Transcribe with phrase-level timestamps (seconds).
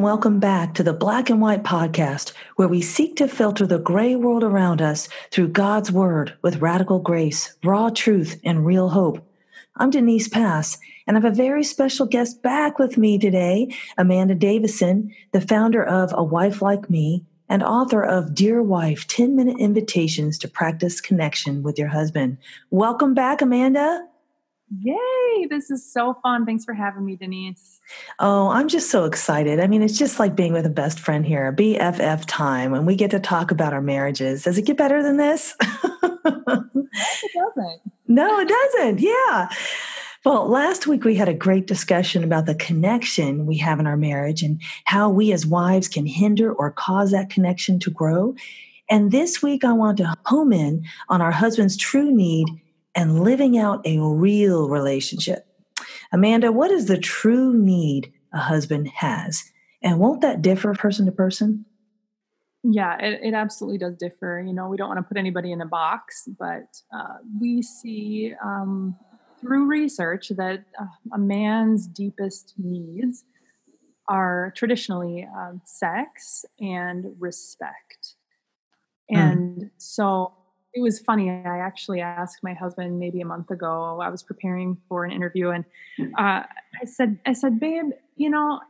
[0.00, 3.78] and welcome back to the Black and White Podcast, where we seek to filter the
[3.78, 9.22] gray world around us through God's Word with radical grace, raw truth, and real hope.
[9.76, 14.34] I'm Denise Pass, and I have a very special guest back with me today, Amanda
[14.34, 19.58] Davison, the founder of A Wife Like Me and author of Dear Wife 10 Minute
[19.58, 22.38] Invitations to Practice Connection with Your Husband.
[22.70, 24.02] Welcome back, Amanda.
[24.78, 26.46] Yay, this is so fun.
[26.46, 27.80] Thanks for having me, Denise.
[28.20, 29.58] Oh, I'm just so excited.
[29.58, 32.94] I mean, it's just like being with a best friend here, BFF time, when we
[32.94, 34.44] get to talk about our marriages.
[34.44, 35.56] Does it get better than this?
[35.60, 37.80] it doesn't.
[38.06, 39.00] No, it doesn't.
[39.00, 39.48] Yeah.
[40.24, 43.96] Well, last week we had a great discussion about the connection we have in our
[43.96, 48.34] marriage and how we as wives can hinder or cause that connection to grow.
[48.90, 52.48] And this week I want to home in on our husband's true need
[53.00, 55.46] and living out a real relationship.
[56.12, 59.42] Amanda, what is the true need a husband has?
[59.82, 61.64] And won't that differ person to person?
[62.62, 64.44] Yeah, it, it absolutely does differ.
[64.46, 68.34] You know, we don't want to put anybody in a box, but uh, we see
[68.44, 68.98] um,
[69.40, 70.84] through research that uh,
[71.14, 73.24] a man's deepest needs
[74.10, 78.16] are traditionally um, sex and respect.
[79.10, 79.16] Mm.
[79.16, 80.34] And so
[80.72, 81.30] it was funny.
[81.30, 84.00] I actually asked my husband maybe a month ago.
[84.00, 85.64] I was preparing for an interview, and
[86.18, 88.60] uh, I said, "I said, babe, you know,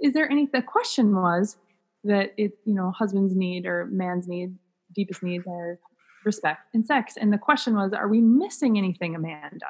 [0.00, 1.56] is there any?" The question was
[2.04, 4.56] that it, you know, husbands need or man's need,
[4.94, 5.78] deepest needs are
[6.24, 7.14] respect and sex.
[7.16, 9.66] And the question was, are we missing anything, Amanda?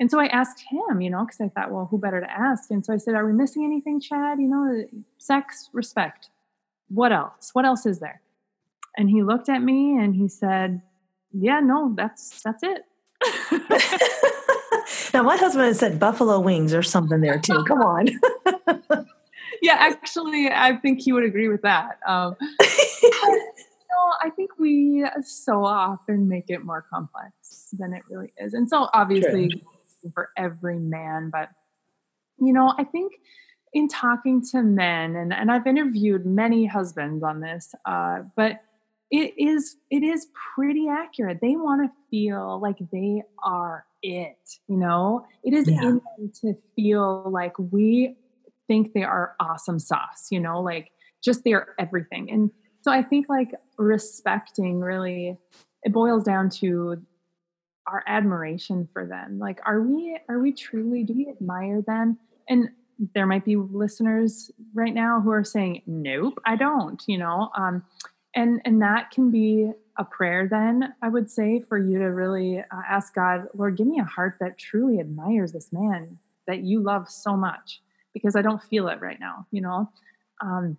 [0.00, 2.70] And so I asked him, you know, because I thought, well, who better to ask?
[2.70, 4.40] And so I said, are we missing anything, Chad?
[4.40, 4.84] You know,
[5.18, 6.30] sex, respect.
[6.88, 7.50] What else?
[7.52, 8.20] What else is there?
[8.96, 10.82] And he looked at me and he said,
[11.34, 12.82] yeah, no, that's that's it.
[15.14, 17.64] now my husband said buffalo wings or something there too.
[17.64, 18.08] Come on.
[19.62, 21.98] yeah, actually, I think he would agree with that.
[22.06, 22.36] Um,
[24.22, 28.88] I think we so often make it more complex than it really is, and so
[28.92, 30.12] obviously True.
[30.14, 31.50] for every man, but
[32.38, 33.12] you know, I think
[33.72, 38.60] in talking to men, and, and I've interviewed many husbands on this, uh, but
[39.14, 40.26] it is it is
[40.56, 41.38] pretty accurate.
[41.40, 44.36] They want to feel like they are it,
[44.66, 45.24] you know?
[45.44, 45.82] It is yeah.
[45.82, 48.16] in them to feel like we
[48.66, 50.90] think they are awesome sauce, you know, like
[51.22, 52.28] just they're everything.
[52.28, 55.38] And so I think like respecting really
[55.84, 57.00] it boils down to
[57.86, 59.38] our admiration for them.
[59.38, 62.18] Like are we are we truly do we admire them?
[62.48, 62.70] And
[63.14, 67.50] there might be listeners right now who are saying, "Nope, I don't," you know.
[67.56, 67.84] Um
[68.34, 72.58] and and that can be a prayer then i would say for you to really
[72.58, 76.80] uh, ask god lord give me a heart that truly admires this man that you
[76.80, 77.80] love so much
[78.12, 79.90] because i don't feel it right now you know?
[80.40, 80.76] Um,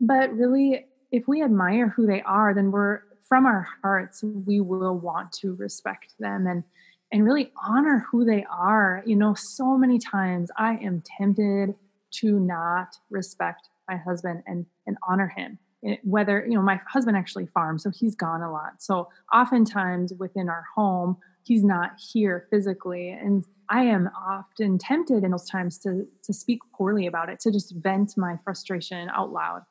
[0.00, 4.96] but really if we admire who they are then we're from our hearts we will
[4.96, 6.64] want to respect them and
[7.10, 9.02] and really honor who they are.
[9.06, 11.74] You know so many times i am tempted
[12.10, 15.58] to not respect my husband and and honor him
[16.02, 18.82] whether you know my husband actually farms so he's gone a lot.
[18.82, 25.30] So oftentimes within our home he's not here physically and i am often tempted in
[25.30, 29.62] those times to to speak poorly about it to just vent my frustration out loud.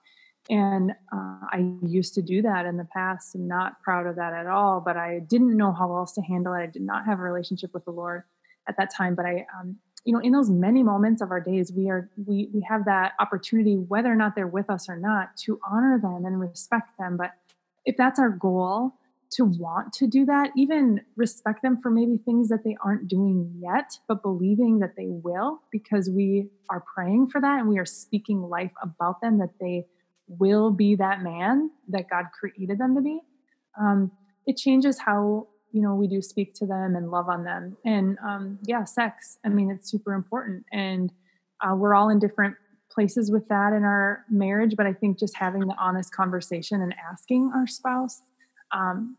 [0.49, 4.33] And uh, i used to do that in the past and not proud of that
[4.33, 6.59] at all but i didn't know how else to handle it.
[6.63, 8.23] I did not have a relationship with the lord
[8.69, 11.73] at that time but i um, you know in those many moments of our days
[11.75, 15.35] we are we we have that opportunity whether or not they're with us or not
[15.35, 17.17] to honor them and respect them.
[17.17, 17.31] But
[17.85, 18.93] if that's our goal
[19.33, 23.53] to want to do that even respect them for maybe things that they aren't doing
[23.61, 27.85] yet but believing that they will because we are praying for that and we are
[27.85, 29.85] speaking life about them that they
[30.29, 33.19] will be that man that god created them to be
[33.77, 34.09] um,
[34.45, 37.77] it changes how you know we do speak to them and love on them.
[37.85, 40.65] And um, yeah sex i mean it's super important.
[40.71, 41.13] And
[41.61, 42.55] uh, we're all in different
[42.91, 46.95] places with that in our marriage but i think just having the honest conversation and
[47.11, 48.23] asking our spouse
[48.71, 49.17] um,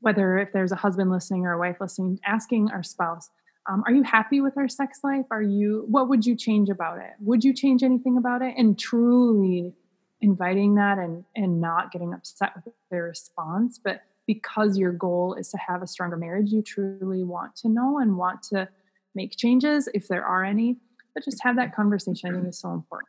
[0.00, 3.30] whether if there's a husband listening or a wife listening asking our spouse
[3.68, 5.26] um, are you happy with our sex life?
[5.32, 7.14] Are you what would you change about it?
[7.18, 8.54] Would you change anything about it?
[8.56, 9.74] And truly
[10.20, 15.48] inviting that and and not getting upset with their response but because your goal is
[15.50, 18.68] to have a stronger marriage, you truly want to know and want to
[19.14, 20.76] make changes if there are any.
[21.14, 23.08] But just have that conversation, I think is so important.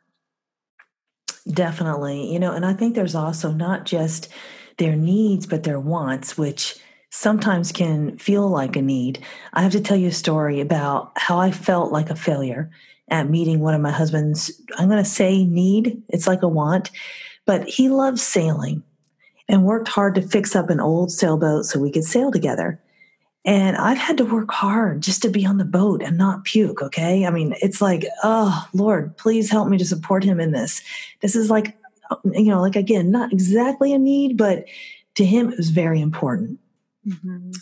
[1.52, 2.32] Definitely.
[2.32, 4.28] You know, and I think there's also not just
[4.78, 6.76] their needs, but their wants, which
[7.10, 9.24] sometimes can feel like a need.
[9.54, 12.70] I have to tell you a story about how I felt like a failure
[13.10, 16.90] at meeting one of my husband's, I'm going to say need, it's like a want,
[17.46, 18.82] but he loves sailing
[19.48, 22.80] and worked hard to fix up an old sailboat so we could sail together.
[23.44, 26.82] And I've had to work hard just to be on the boat and not puke,
[26.82, 27.24] okay?
[27.24, 30.82] I mean, it's like, oh, Lord, please help me to support him in this.
[31.22, 31.76] This is like,
[32.24, 34.66] you know, like again, not exactly a need, but
[35.14, 36.58] to him, it was very important.
[37.06, 37.52] Mm-hmm.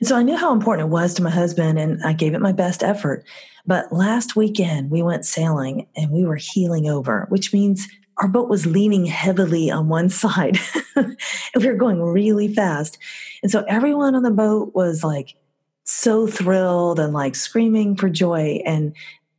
[0.00, 2.40] And so I knew how important it was to my husband, and I gave it
[2.40, 3.24] my best effort.
[3.66, 8.48] But last weekend, we went sailing and we were heeling over, which means our boat
[8.48, 10.58] was leaning heavily on one side
[10.96, 11.16] and
[11.54, 12.98] we were going really fast.
[13.42, 15.34] And so everyone on the boat was like
[15.84, 18.60] so thrilled and like screaming for joy.
[18.64, 18.94] And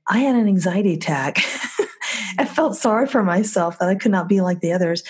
[0.07, 1.39] I had an anxiety attack.
[2.37, 5.03] I felt sorry for myself that I could not be like the others.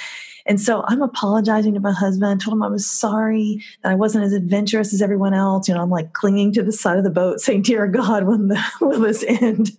[0.48, 2.32] And so I'm apologizing to my husband.
[2.32, 5.68] I told him I was sorry that I wasn't as adventurous as everyone else.
[5.68, 8.48] You know, I'm like clinging to the side of the boat saying, Dear God, when
[8.48, 9.72] the, will this end?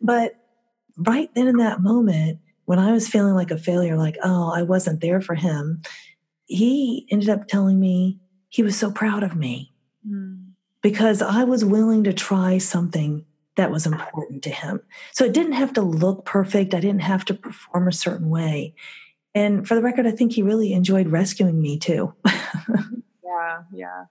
[0.00, 0.34] but
[0.98, 4.62] right then in that moment, when I was feeling like a failure, like, oh, I
[4.62, 5.82] wasn't there for him,
[6.44, 9.72] he ended up telling me he was so proud of me
[10.06, 10.44] mm.
[10.82, 13.24] because I was willing to try something
[13.56, 14.80] that was important to him.
[15.12, 18.74] So it didn't have to look perfect, I didn't have to perform a certain way.
[19.34, 22.14] And for the record, I think he really enjoyed rescuing me too.
[22.26, 24.04] yeah, yeah.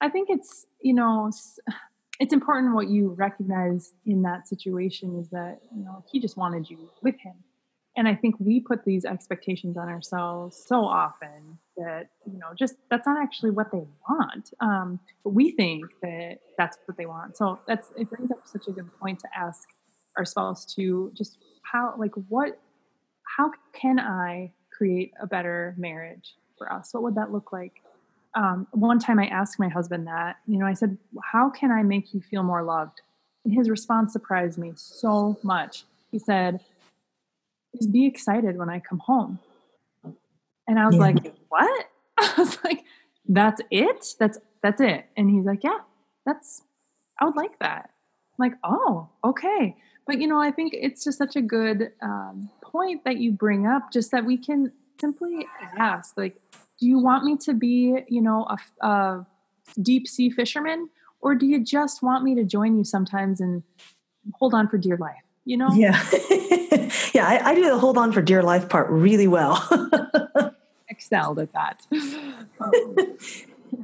[0.00, 1.30] I think it's, you know,
[2.20, 6.68] it's important what you recognize in that situation is that, you know, he just wanted
[6.68, 7.34] you with him
[7.96, 12.74] and i think we put these expectations on ourselves so often that you know just
[12.90, 14.52] that's not actually what they want.
[14.60, 17.36] Um, but we think that that's what they want.
[17.36, 19.68] So that's it brings up such a good point to ask
[20.16, 22.58] our spouse to just how like what
[23.36, 26.90] how can i create a better marriage for us?
[26.92, 27.82] What would that look like?
[28.34, 30.96] Um, one time i asked my husband that you know i said
[31.32, 33.00] how can i make you feel more loved?
[33.44, 35.84] And his response surprised me so much.
[36.10, 36.60] He said
[37.80, 39.38] is be excited when I come home.
[40.68, 41.00] And I was yeah.
[41.00, 41.86] like, what?
[42.18, 42.84] I was like,
[43.28, 44.06] that's it?
[44.18, 45.06] That's that's it.
[45.16, 45.78] And he's like, yeah,
[46.24, 46.62] that's
[47.20, 47.90] I would like that.
[48.38, 49.76] I'm like, oh, okay.
[50.06, 53.66] But you know, I think it's just such a good um, point that you bring
[53.66, 55.46] up, just that we can simply
[55.78, 56.40] ask, like,
[56.78, 58.46] do you want me to be, you know,
[58.82, 59.26] a, a
[59.80, 60.88] deep sea fisherman,
[61.20, 63.62] or do you just want me to join you sometimes and
[64.34, 65.22] hold on for dear life?
[65.44, 65.70] You know?
[65.72, 66.00] Yeah.
[67.16, 69.66] yeah, I, I, do the hold on for dear life part really well.
[70.90, 71.80] Excelled at that.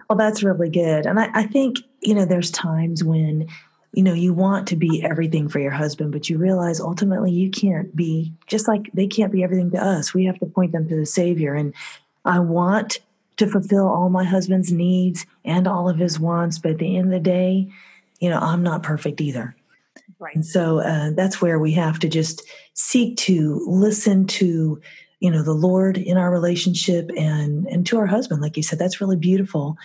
[0.09, 1.07] well, that's really good.
[1.07, 3.49] And I, I think, you know, there's times when,
[3.95, 7.51] you know, you want to be everything for your husband, but you realize ultimately you
[7.51, 10.13] can't be, just like they can't be everything to us.
[10.13, 11.55] We have to point them to the Savior.
[11.55, 11.73] And
[12.27, 12.99] I want
[13.39, 17.07] to fulfill all my husband's needs and all of his wants, but at the end
[17.07, 17.73] of the day,
[18.21, 19.57] you know, I'm not perfect either.
[20.23, 20.37] Right.
[20.37, 22.43] And so uh, that's where we have to just
[22.75, 24.81] seek to listen to,
[25.19, 28.41] you know, the Lord in our relationship and and to our husband.
[28.41, 29.77] Like you said, that's really beautiful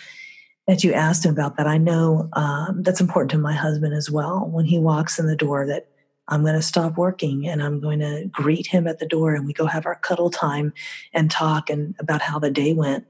[0.67, 1.65] that you asked him about that.
[1.65, 4.47] I know um, that's important to my husband as well.
[4.47, 5.87] When he walks in the door, that
[6.27, 9.47] I'm going to stop working and I'm going to greet him at the door, and
[9.47, 10.71] we go have our cuddle time
[11.13, 13.07] and talk and about how the day went.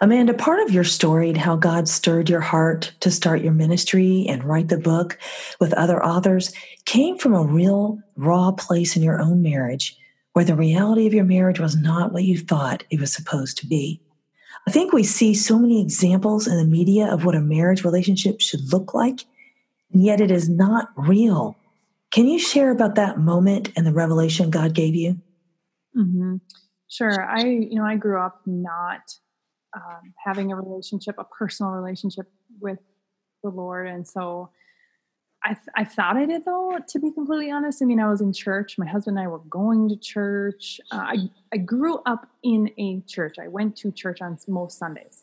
[0.00, 4.26] Amanda, part of your story and how God stirred your heart to start your ministry
[4.28, 5.18] and write the book
[5.58, 6.52] with other authors
[6.84, 9.96] came from a real, raw place in your own marriage
[10.34, 13.66] where the reality of your marriage was not what you thought it was supposed to
[13.66, 14.00] be.
[14.68, 18.40] I think we see so many examples in the media of what a marriage relationship
[18.40, 19.24] should look like,
[19.92, 21.56] and yet it is not real.
[22.12, 25.18] Can you share about that moment and the revelation God gave you?
[25.96, 26.36] Mm-hmm.
[26.86, 27.28] Sure.
[27.28, 29.00] I, you know, I grew up not
[29.74, 32.26] um, having a relationship, a personal relationship
[32.60, 32.78] with
[33.42, 33.86] the Lord.
[33.86, 34.50] And so
[35.44, 37.80] I, th- I thought I did though, to be completely honest.
[37.82, 38.76] I mean, I was in church.
[38.76, 40.80] My husband and I were going to church.
[40.90, 41.16] Uh, I,
[41.52, 43.36] I grew up in a church.
[43.40, 45.22] I went to church on most Sundays.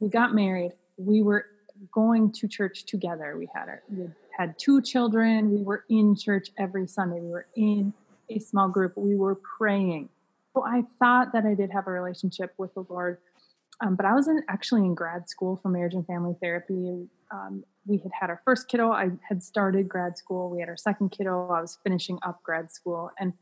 [0.00, 0.72] We got married.
[0.96, 1.46] We were
[1.92, 3.36] going to church together.
[3.38, 5.50] We had our, we had two children.
[5.50, 7.20] We were in church every Sunday.
[7.20, 7.92] We were in
[8.30, 8.96] a small group.
[8.96, 10.08] We were praying.
[10.54, 13.18] So I thought that I did have a relationship with the Lord
[13.80, 17.08] um, but I was in, actually in grad school for marriage and family therapy.
[17.32, 18.92] Um, we had had our first kiddo.
[18.92, 20.50] I had started grad school.
[20.50, 21.48] We had our second kiddo.
[21.48, 23.10] I was finishing up grad school.
[23.18, 23.32] And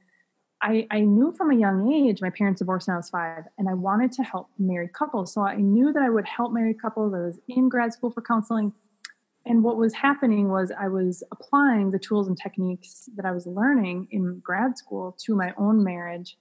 [0.62, 3.68] I, I knew from a young age, my parents divorced when I was five, and
[3.68, 5.34] I wanted to help married couples.
[5.34, 7.12] So I knew that I would help married couples.
[7.14, 8.72] I was in grad school for counseling.
[9.44, 13.44] And what was happening was I was applying the tools and techniques that I was
[13.44, 16.36] learning in grad school to my own marriage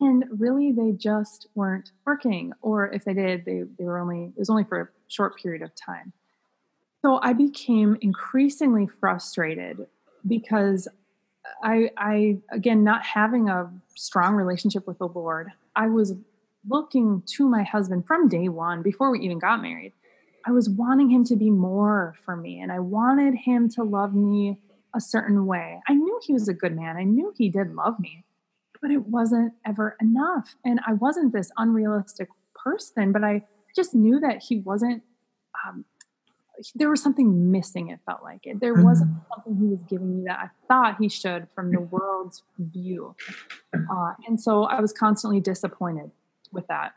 [0.00, 4.38] and really they just weren't working or if they did they, they were only it
[4.38, 6.12] was only for a short period of time
[7.02, 9.86] so i became increasingly frustrated
[10.26, 10.88] because
[11.62, 16.14] I, I again, not having a strong relationship with the Lord, I was
[16.68, 19.92] looking to my husband from day one before we even got married.
[20.46, 24.14] I was wanting him to be more for me, and I wanted him to love
[24.14, 24.58] me
[24.94, 25.80] a certain way.
[25.88, 26.96] I knew he was a good man.
[26.96, 28.24] I knew he did love me,
[28.84, 30.56] but it wasn't ever enough.
[30.62, 33.42] And I wasn't this unrealistic person, but I
[33.74, 35.02] just knew that he wasn't
[35.66, 35.86] um,
[36.74, 39.32] there was something missing it felt like it there wasn't mm-hmm.
[39.34, 43.16] something he was giving me that i thought he should from the world's view
[43.74, 46.12] uh, and so i was constantly disappointed
[46.52, 46.92] with that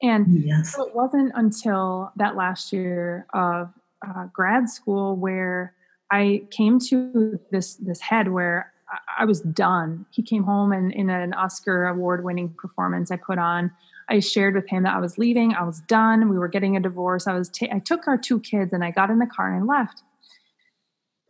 [0.00, 0.72] and yes.
[0.72, 3.68] so it wasn't until that last year of
[4.06, 5.74] uh, grad school where
[6.12, 8.71] i came to this this head where
[9.18, 13.38] I, was done he came home and in an oscar award winning performance i put
[13.38, 13.70] on
[14.08, 16.80] I shared with him that I was leaving, I was done, we were getting a
[16.80, 17.26] divorce.
[17.26, 20.02] I was I took our two kids and I got in the car and left.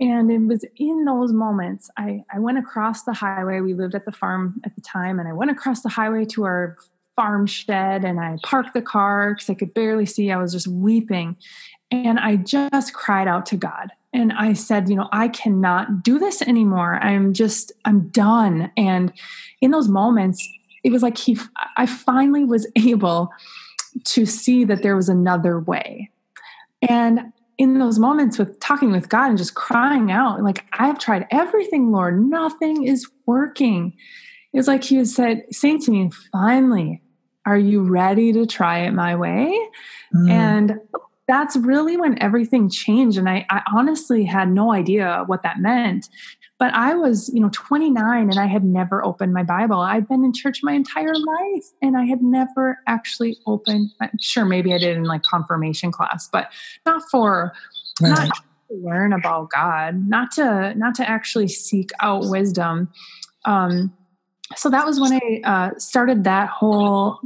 [0.00, 3.60] And it was in those moments I, I went across the highway.
[3.60, 6.44] We lived at the farm at the time, and I went across the highway to
[6.44, 6.76] our
[7.14, 10.32] farm shed and I parked the car because I could barely see.
[10.32, 11.36] I was just weeping.
[11.90, 13.92] And I just cried out to God.
[14.12, 16.96] And I said, you know, I cannot do this anymore.
[16.96, 18.70] I'm just, I'm done.
[18.76, 19.12] And
[19.60, 20.46] in those moments,
[20.84, 21.38] it was like he
[21.76, 23.30] i finally was able
[24.04, 26.10] to see that there was another way
[26.82, 31.26] and in those moments with talking with god and just crying out like i've tried
[31.30, 33.92] everything lord nothing is working
[34.52, 37.02] it's like he was said saying to me finally
[37.44, 39.52] are you ready to try it my way
[40.14, 40.30] mm.
[40.30, 40.80] and
[41.28, 46.08] that's really when everything changed and I, I honestly had no idea what that meant
[46.62, 49.80] but I was, you know, 29 and I had never opened my Bible.
[49.80, 53.90] I'd been in church my entire life and I had never actually opened.
[54.00, 56.52] I'm sure maybe I did in like confirmation class, but
[56.86, 57.52] not for
[58.00, 58.10] right.
[58.10, 58.28] not
[58.68, 62.92] to learn about God, not to not to actually seek out wisdom.
[63.44, 63.92] Um,
[64.54, 67.18] so that was when I uh, started that whole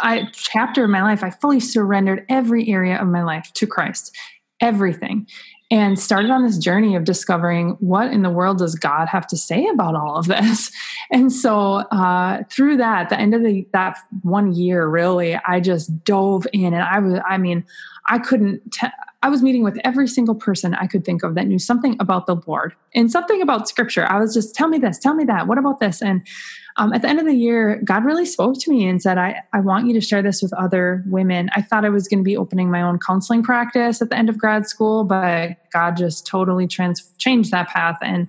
[0.00, 1.22] I, chapter of my life.
[1.24, 4.16] I fully surrendered every area of my life to Christ,
[4.60, 5.26] everything
[5.72, 9.38] and started on this journey of discovering what in the world does God have to
[9.38, 10.70] say about all of this.
[11.10, 16.04] And so uh, through that, the end of the, that one year, really, I just
[16.04, 17.64] dove in, and I was, I mean,
[18.12, 18.70] I couldn't.
[18.72, 18.86] T-
[19.22, 22.26] I was meeting with every single person I could think of that knew something about
[22.26, 24.04] the Lord and something about Scripture.
[24.06, 25.46] I was just, tell me this, tell me that.
[25.46, 26.02] What about this?
[26.02, 26.26] And
[26.76, 29.42] um, at the end of the year, God really spoke to me and said, I,
[29.54, 31.50] I want you to share this with other women.
[31.56, 34.28] I thought I was going to be opening my own counseling practice at the end
[34.28, 37.98] of grad school, but God just totally trans- changed that path.
[38.02, 38.28] And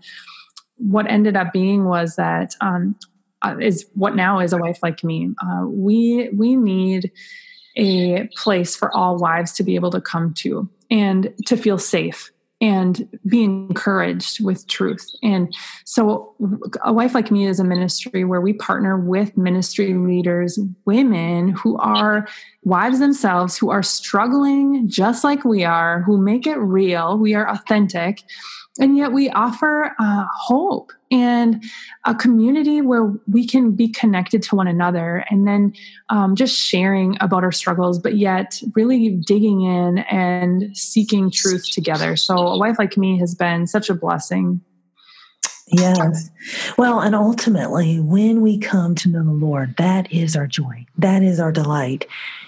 [0.77, 2.95] what ended up being was that um,
[3.41, 5.29] uh, is what now is a wife like me.
[5.43, 7.11] Uh, we we need
[7.75, 12.31] a place for all wives to be able to come to and to feel safe
[12.61, 15.05] and be encouraged with truth.
[15.21, 15.53] And
[15.83, 16.33] so,
[16.85, 21.77] a wife like me is a ministry where we partner with ministry leaders, women who
[21.79, 22.25] are
[22.63, 27.17] wives themselves, who are struggling just like we are, who make it real.
[27.17, 28.23] We are authentic
[28.79, 31.63] and yet we offer uh, hope and
[32.05, 35.73] a community where we can be connected to one another and then
[36.09, 42.15] um, just sharing about our struggles but yet really digging in and seeking truth together
[42.15, 44.61] so a wife like me has been such a blessing
[45.67, 46.29] Yes.
[46.77, 50.85] Well, and ultimately, when we come to know the Lord, that is our joy.
[50.97, 52.05] That is our delight.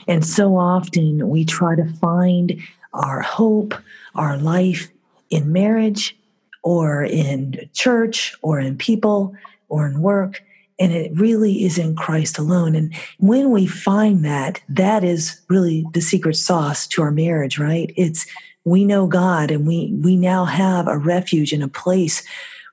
[0.07, 2.61] And so often we try to find
[2.93, 3.73] our hope,
[4.13, 4.89] our life
[5.29, 6.17] in marriage
[6.63, 9.33] or in church or in people
[9.69, 10.43] or in work.
[10.77, 12.75] And it really is in Christ alone.
[12.75, 17.93] And when we find that, that is really the secret sauce to our marriage, right?
[17.95, 18.25] It's
[18.65, 22.23] we know God and we we now have a refuge and a place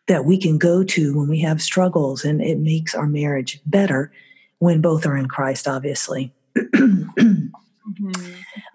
[0.09, 4.11] that we can go to when we have struggles and it makes our marriage better
[4.59, 6.33] when both are in Christ obviously.
[6.57, 7.47] mm-hmm.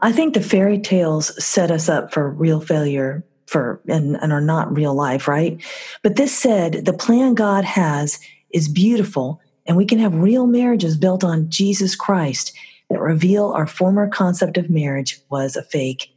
[0.02, 4.42] I think the fairy tales set us up for real failure for and, and are
[4.42, 5.60] not real life, right?
[6.04, 8.20] But this said, the plan God has
[8.52, 12.54] is beautiful, and we can have real marriages built on Jesus Christ
[12.90, 16.14] that reveal our former concept of marriage was a fake.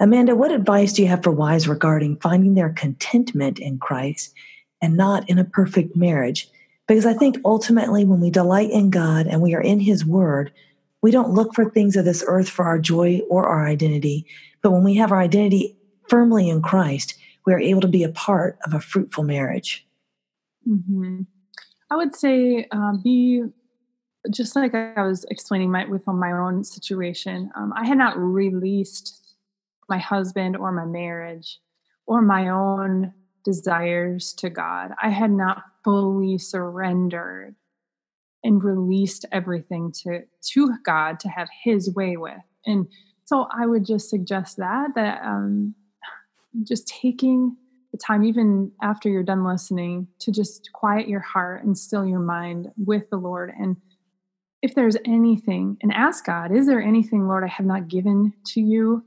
[0.00, 4.32] Amanda, what advice do you have for wives regarding finding their contentment in Christ
[4.80, 6.48] and not in a perfect marriage?
[6.88, 10.52] Because I think ultimately, when we delight in God and we are in His Word,
[11.02, 14.26] we don't look for things of this earth for our joy or our identity.
[14.62, 15.76] But when we have our identity
[16.10, 17.14] firmly in Christ,
[17.46, 19.86] we are able to be a part of a fruitful marriage.
[20.68, 21.22] Mm-hmm.
[21.90, 23.44] I would say uh, be
[24.30, 27.50] just like I was explaining my, with my own situation.
[27.54, 29.36] Um, I had not released
[29.88, 31.58] my husband or my marriage
[32.06, 33.14] or my own
[33.44, 34.90] desires to God.
[35.02, 37.54] I had not fully surrendered
[38.44, 42.42] and released everything to to God to have His way with.
[42.66, 42.86] And
[43.24, 45.74] so I would just suggest that that um,
[46.62, 47.56] just taking
[47.92, 52.20] the time, even after you're done listening, to just quiet your heart and still your
[52.20, 53.52] mind with the Lord.
[53.58, 53.76] And
[54.62, 58.60] if there's anything, and ask God, is there anything, Lord, I have not given to
[58.60, 59.04] you?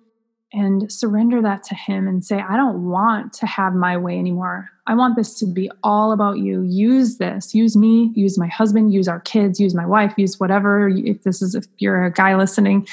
[0.55, 4.69] And surrender that to Him and say, I don't want to have my way anymore.
[4.85, 6.61] I want this to be all about you.
[6.61, 7.55] Use this.
[7.55, 8.11] Use me.
[8.13, 8.93] Use my husband.
[8.93, 9.59] Use our kids.
[9.59, 10.13] Use my wife.
[10.15, 10.89] Use whatever.
[10.89, 12.87] If this is, if you're a guy listening,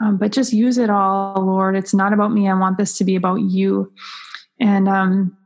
[0.00, 1.76] um, but just use it all, Lord.
[1.76, 2.48] It's not about me.
[2.48, 3.92] I want this to be about you.
[4.60, 5.36] And um,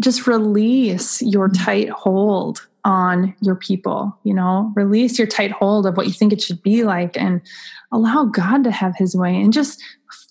[0.00, 4.72] just release your tight hold on your people you know?
[4.74, 7.40] Release your tight hold of what you think it should be like and
[7.92, 9.82] allow god to have his way and just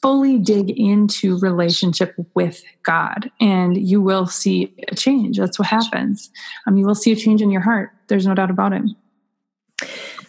[0.02, 3.30] fully dig into relationship with god.
[3.40, 5.38] And you will see a change.
[5.38, 6.32] That's what happens.
[6.68, 7.92] Um, you will see a change in your heart.
[8.08, 8.84] There's no doubt about it.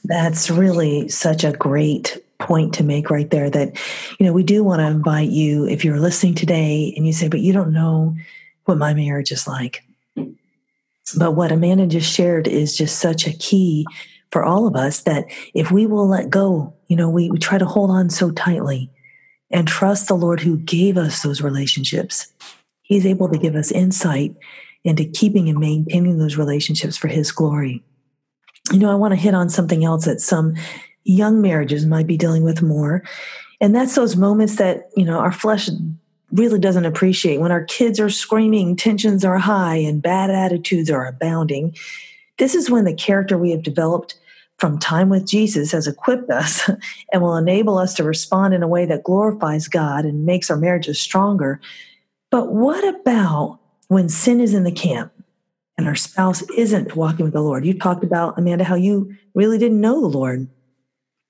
[0.04, 3.78] That's really such a great point to make right there that
[4.18, 7.28] you know we do want to invite you if you're listening today and you say
[7.28, 8.14] but you don't know
[8.64, 9.82] what my marriage is like.
[11.16, 13.86] But what amanda just shared is just such a key
[14.30, 17.58] for all of us that if we will let go you know we, we try
[17.58, 18.90] to hold on so tightly
[19.50, 22.32] and trust the lord who gave us those relationships.
[22.82, 24.34] He's able to give us insight
[24.84, 27.84] into keeping and maintaining those relationships for his glory.
[28.72, 30.54] You know i want to hit on something else that some
[31.04, 33.02] young marriages might be dealing with more.
[33.60, 35.68] And that's those moments that, you know, our flesh
[36.32, 41.06] really doesn't appreciate when our kids are screaming, tensions are high, and bad attitudes are
[41.06, 41.76] abounding.
[42.38, 44.16] This is when the character we have developed
[44.58, 46.68] from time with Jesus has equipped us
[47.12, 50.56] and will enable us to respond in a way that glorifies God and makes our
[50.56, 51.60] marriages stronger.
[52.30, 55.12] But what about when sin is in the camp
[55.76, 57.66] and our spouse isn't walking with the Lord?
[57.66, 60.48] You talked about, Amanda, how you really didn't know the Lord.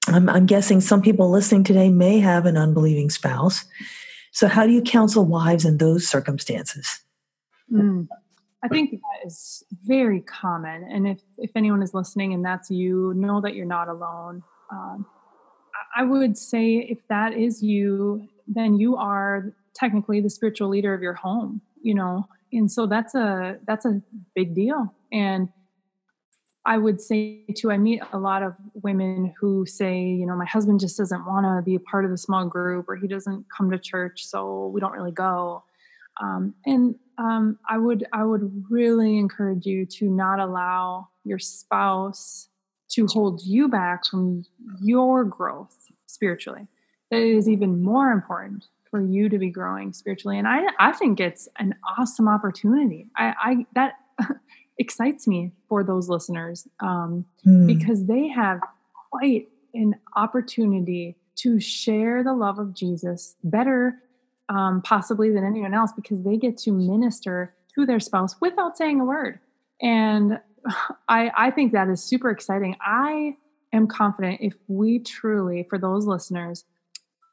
[0.08, 3.64] I'm, I'm guessing some people listening today may have an unbelieving spouse.
[4.32, 7.00] So, how do you counsel wives in those circumstances?
[7.70, 8.08] Mm,
[8.64, 10.84] I think that is very common.
[10.90, 14.42] And if, if anyone is listening and that's you, know that you're not alone.
[14.70, 15.06] Um,
[15.94, 21.02] I would say if that is you, then you are technically the spiritual leader of
[21.02, 24.00] your home, you know, and so that's a that's a
[24.34, 24.94] big deal.
[25.10, 25.48] And
[26.64, 30.44] I would say too, I meet a lot of women who say, you know, my
[30.44, 33.46] husband just doesn't want to be a part of the small group or he doesn't
[33.56, 35.64] come to church, so we don't really go.
[36.20, 42.48] Um, and um, I would I would really encourage you to not allow your spouse
[42.90, 44.44] to hold you back from
[44.80, 46.68] your growth spiritually.
[47.10, 50.38] That it is even more important for you to be growing spiritually.
[50.38, 53.08] And I I think it's an awesome opportunity.
[53.16, 53.94] I, I that
[54.78, 57.66] excites me for those listeners um, mm.
[57.66, 58.60] because they have
[59.10, 63.96] quite an opportunity to share the love of Jesus better,
[64.48, 69.00] um, possibly than anyone else, because they get to minister to their spouse without saying
[69.00, 69.40] a word.
[69.80, 70.38] And
[71.08, 72.76] I, I think that is super exciting.
[72.80, 73.36] I
[73.72, 76.64] am confident if we truly, for those listeners,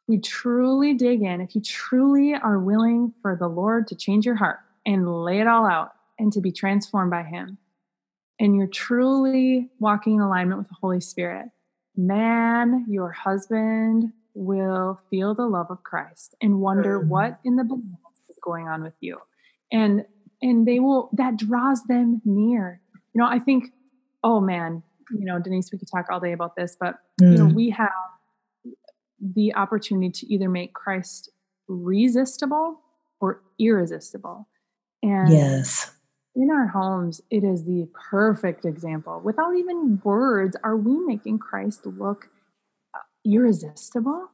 [0.08, 4.36] we truly dig in, if you truly are willing for the Lord to change your
[4.36, 7.58] heart and lay it all out, and to be transformed by Him,
[8.40, 11.48] and you're truly walking in alignment with the Holy Spirit,
[11.96, 17.64] man, your husband will feel the love of Christ and wonder what in the
[18.30, 19.18] is going on with you.
[19.72, 20.06] And
[20.42, 22.82] and they will that draws them near.
[23.14, 23.74] You know, I think,
[24.24, 27.32] oh man, you know, Denise, we could talk all day about this, but mm.
[27.32, 27.54] you know, mm.
[27.54, 27.90] we have
[29.20, 31.30] the opportunity to either make Christ
[31.68, 32.80] resistible
[33.20, 34.48] or irresistible.
[35.04, 35.92] And yes
[36.40, 39.20] in our homes, it is the perfect example.
[39.22, 42.30] Without even words, are we making Christ look
[42.94, 44.30] uh, irresistible,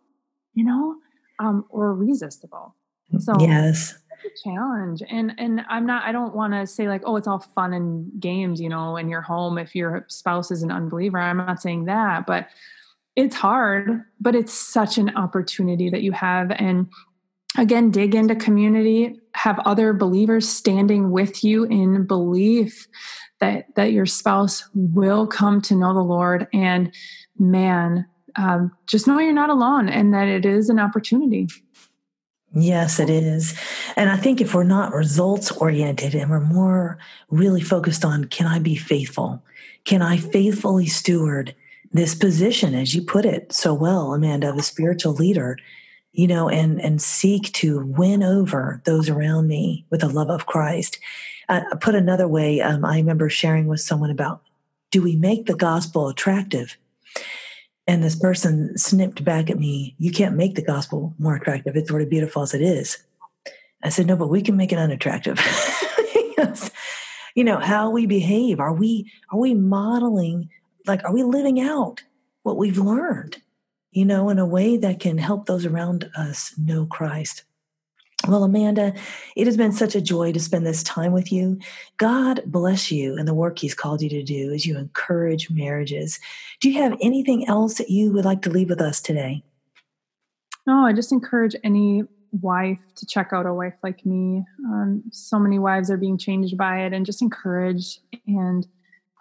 [0.53, 0.97] you know,
[1.39, 2.75] um, or resistible?
[3.17, 3.95] So yes,
[4.43, 5.01] challenge.
[5.09, 6.03] And and I'm not.
[6.03, 9.09] I don't want to say like, oh, it's all fun and games, you know, in
[9.09, 11.19] your home if your spouse is an unbeliever.
[11.19, 12.49] I'm not saying that, but
[13.15, 14.03] it's hard.
[14.21, 16.87] But it's such an opportunity that you have, and
[17.57, 22.87] again dig into community have other believers standing with you in belief
[23.39, 26.93] that that your spouse will come to know the lord and
[27.37, 28.05] man
[28.37, 31.47] um, just know you're not alone and that it is an opportunity
[32.57, 33.53] Yes, it is.
[33.97, 36.97] And I think if we're not results oriented and we're more
[37.29, 39.43] really focused on can I be faithful?
[39.83, 41.53] Can I faithfully steward
[41.91, 45.57] this position, as you put it so well, Amanda, the spiritual leader?
[46.15, 50.45] You know, and and seek to win over those around me with the love of
[50.45, 50.99] Christ.
[51.47, 54.41] Uh, put another way, um, I remember sharing with someone about
[54.91, 56.77] do we make the gospel attractive?
[57.87, 61.75] And this person snipped back at me, You can't make the gospel more attractive.
[61.75, 62.97] It's already beautiful as it is.
[63.83, 65.37] I said, No, but we can make it unattractive.
[66.37, 66.71] yes.
[67.35, 68.59] You know, how we behave.
[68.59, 70.49] Are we are we modeling
[70.87, 72.01] like are we living out
[72.43, 73.41] what we've learned,
[73.95, 77.45] you know, in a way that can help those around us know Christ?
[78.27, 78.93] Well, Amanda,
[79.37, 81.59] it has been such a joy to spend this time with you.
[81.97, 86.19] God bless you and the work He's called you to do as you encourage marriages.
[86.59, 89.43] Do you have anything else that you would like to leave with us today?
[90.67, 92.03] No, I just encourage any
[92.41, 94.43] wife to check out a wife like me.
[94.65, 98.67] Um, so many wives are being changed by it, and just encourage and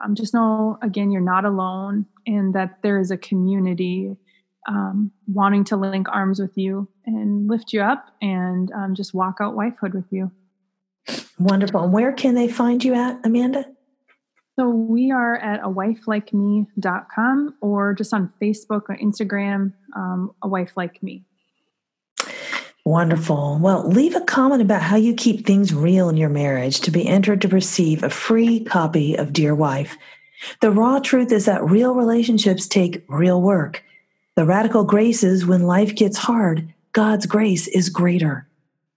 [0.02, 4.16] um, just know again, you're not alone, and that there is a community
[4.66, 9.38] um, wanting to link arms with you and lift you up and um, just walk
[9.40, 10.30] out wifehood with you.
[11.38, 11.84] Wonderful.
[11.84, 13.66] And where can they find you at, Amanda?
[14.58, 20.72] So we are at a wifelikeme.com or just on Facebook or Instagram, um, a wife
[20.76, 21.24] like me.
[22.84, 23.58] Wonderful.
[23.60, 27.06] Well, leave a comment about how you keep things real in your marriage to be
[27.06, 29.96] entered to receive a free copy of Dear Wife.
[30.60, 33.82] The raw truth is that real relationships take real work.
[34.36, 38.48] The radical grace is when life gets hard, God's grace is greater.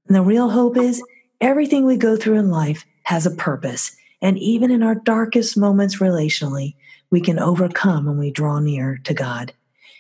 [0.08, 1.04] And the real hope is
[1.40, 3.96] everything we go through in life has a purpose.
[4.20, 6.74] And even in our darkest moments relationally,
[7.12, 9.54] we can overcome when we draw near to God.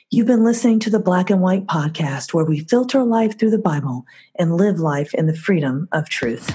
[0.09, 3.59] You've been listening to the Black and White podcast, where we filter life through the
[3.59, 4.07] Bible
[4.39, 6.51] and live life in the freedom of truth.